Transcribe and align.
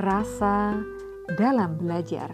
rasa 0.00 0.80
dalam 1.36 1.76
belajar. 1.76 2.32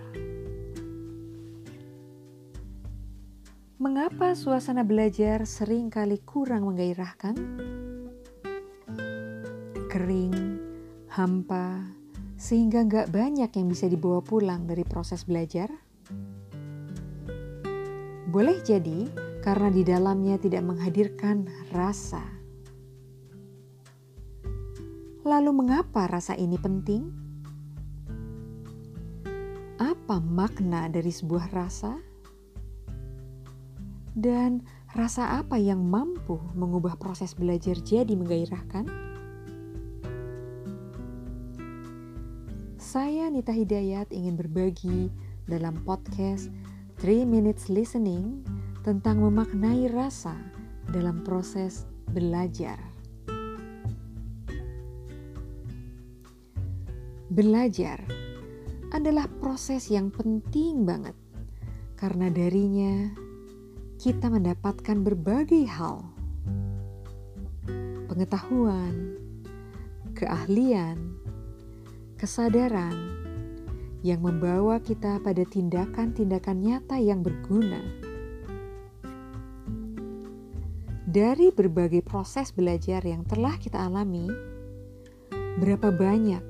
Mengapa 3.83 4.39
suasana 4.39 4.87
belajar 4.87 5.43
sering 5.45 5.90
kali 5.90 6.22
kurang 6.22 6.71
menggairahkan? 6.71 7.35
Kering, 9.90 10.37
hampa, 11.11 11.90
sehingga 12.39 12.87
nggak 12.87 13.11
banyak 13.11 13.51
yang 13.51 13.67
bisa 13.67 13.90
dibawa 13.90 14.22
pulang 14.22 14.71
dari 14.71 14.87
proses 14.87 15.26
belajar? 15.26 15.67
Boleh 18.30 18.62
jadi 18.62 19.11
karena 19.43 19.69
di 19.75 19.83
dalamnya 19.83 20.39
tidak 20.39 20.62
menghadirkan 20.62 21.51
rasa. 21.75 22.23
Lalu 25.27 25.51
mengapa 25.51 26.07
rasa 26.07 26.39
ini 26.39 26.55
penting? 26.55 27.26
Apa 30.06 30.23
makna 30.23 30.87
dari 30.87 31.10
sebuah 31.10 31.51
rasa? 31.51 31.98
Dan 34.15 34.62
rasa 34.95 35.42
apa 35.42 35.59
yang 35.59 35.82
mampu 35.82 36.38
mengubah 36.55 36.95
proses 36.95 37.34
belajar 37.34 37.74
jadi 37.82 38.15
menggairahkan? 38.15 38.87
Saya 42.79 43.27
Nita 43.34 43.51
Hidayat 43.51 44.15
ingin 44.15 44.38
berbagi 44.38 45.10
dalam 45.51 45.74
podcast 45.82 46.54
3 47.02 47.27
Minutes 47.27 47.66
Listening 47.66 48.46
tentang 48.87 49.18
memaknai 49.18 49.91
rasa 49.91 50.38
dalam 50.87 51.26
proses 51.26 51.82
belajar. 52.15 52.79
Belajar 57.26 58.16
adalah 58.97 59.29
proses 59.29 59.93
yang 59.93 60.09
penting 60.09 60.89
banget 60.89 61.13
karena 62.01 62.33
darinya 62.33 63.13
kita 64.00 64.33
mendapatkan 64.33 65.05
berbagai 65.05 65.69
hal, 65.69 66.00
pengetahuan, 68.08 69.20
keahlian, 70.16 70.97
kesadaran 72.16 72.97
yang 74.00 74.25
membawa 74.25 74.80
kita 74.80 75.20
pada 75.20 75.44
tindakan-tindakan 75.44 76.56
nyata 76.56 76.97
yang 76.97 77.20
berguna. 77.20 77.81
Dari 81.05 81.53
berbagai 81.53 82.00
proses 82.00 82.48
belajar 82.53 83.05
yang 83.05 83.28
telah 83.28 83.56
kita 83.60 83.77
alami, 83.77 84.28
berapa 85.60 85.92
banyak 85.92 86.44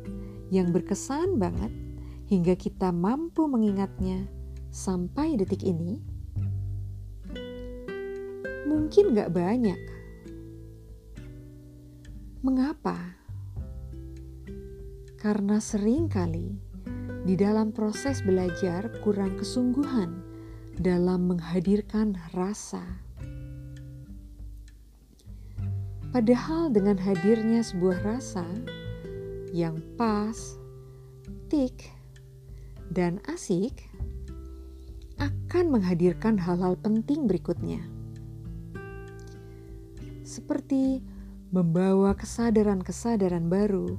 yang 0.50 0.70
berkesan 0.75 1.38
banget 1.38 1.85
hingga 2.27 2.58
kita 2.58 2.91
mampu 2.91 3.46
mengingatnya 3.46 4.27
sampai 4.74 5.38
detik 5.38 5.62
ini? 5.62 6.02
Mungkin 8.66 9.14
gak 9.14 9.30
banyak. 9.30 9.80
Mengapa? 12.42 13.19
Karena 15.19 15.58
sering 15.58 16.06
kali 16.06 16.54
di 17.27 17.34
dalam 17.34 17.74
proses 17.74 18.22
belajar 18.22 18.86
kurang 19.02 19.34
kesungguhan 19.34 20.22
dalam 20.78 21.27
menghadirkan 21.27 22.14
rasa. 22.30 22.84
Padahal 26.14 26.70
dengan 26.70 26.94
hadirnya 26.97 27.66
sebuah 27.66 27.98
rasa 28.06 28.47
yang 29.50 29.82
pas, 29.98 30.56
tik, 31.50 31.95
dan 32.92 33.19
asik 33.30 33.88
akan 35.16 35.72
menghadirkan 35.72 36.36
hal-hal 36.36 36.76
penting 36.78 37.24
berikutnya 37.24 37.80
seperti 40.26 41.00
membawa 41.54 42.19
kesadaran-kesadaran 42.19 43.46
baru, 43.46 43.94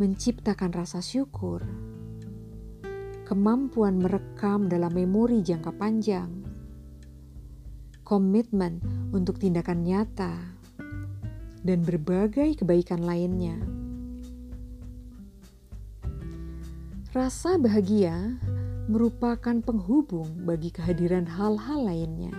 menciptakan 0.00 0.72
rasa 0.72 1.04
syukur, 1.04 1.60
kemampuan 3.28 4.00
merekam 4.00 4.72
dalam 4.72 4.96
memori 4.96 5.44
jangka 5.44 5.76
panjang, 5.76 6.32
komitmen 8.00 8.80
untuk 9.12 9.36
tindakan 9.36 9.84
nyata, 9.84 10.34
dan 11.60 11.84
berbagai 11.84 12.64
kebaikan 12.64 13.04
lainnya. 13.04 13.81
Rasa 17.12 17.60
bahagia 17.60 18.40
merupakan 18.88 19.60
penghubung 19.60 20.48
bagi 20.48 20.72
kehadiran 20.72 21.28
hal-hal 21.28 21.84
lainnya 21.84 22.32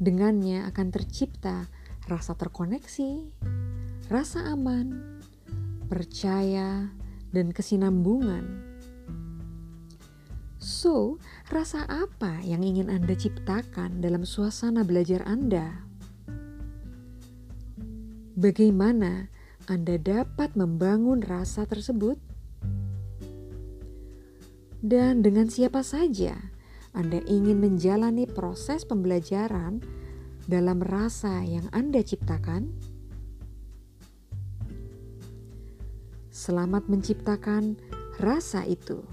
Dengannya 0.00 0.64
akan 0.64 0.88
tercipta 0.96 1.68
rasa 2.08 2.32
terkoneksi, 2.32 3.36
rasa 4.08 4.48
aman, 4.48 5.20
percaya, 5.92 6.88
dan 7.36 7.52
kesinambungan. 7.52 8.64
So, 10.56 11.20
rasa 11.52 11.84
apa 11.84 12.40
yang 12.40 12.64
ingin 12.64 12.88
Anda 12.88 13.12
ciptakan 13.12 14.00
dalam 14.00 14.24
suasana 14.24 14.88
belajar 14.88 15.20
Anda? 15.28 15.84
Bagaimana 18.40 19.28
Anda 19.68 20.00
dapat 20.00 20.56
membangun 20.56 21.20
rasa 21.20 21.68
tersebut? 21.68 22.29
Dan 24.80 25.20
dengan 25.20 25.52
siapa 25.52 25.84
saja 25.84 26.50
anda 26.90 27.22
ingin 27.22 27.62
menjalani 27.62 28.26
proses 28.26 28.82
pembelajaran 28.82 29.78
dalam 30.50 30.82
rasa 30.82 31.46
yang 31.46 31.70
Anda 31.70 32.02
ciptakan? 32.02 32.66
Selamat 36.34 36.90
menciptakan 36.90 37.78
rasa 38.18 38.66
itu. 38.66 39.06